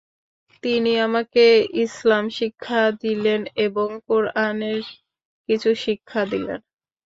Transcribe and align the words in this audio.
তিনি 0.63 0.91
আমাকে 0.99 1.45
ইসলাম 1.83 2.25
শিক্ষা 2.37 2.81
দিলেন 3.03 3.41
এবং 3.65 3.87
কুরআনের 4.07 4.81
কিছু 5.49 5.69
শিক্ষা 5.83 6.21
দিলেন। 6.31 6.59